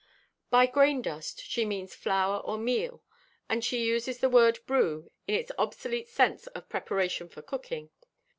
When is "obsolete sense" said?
5.59-6.47